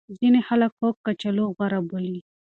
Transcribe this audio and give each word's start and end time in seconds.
ځینې 0.19 0.39
خلک 0.47 0.71
خوږ 0.77 0.95
کچالو 1.05 1.45
غوره 1.55 1.79
بولي. 1.87 2.17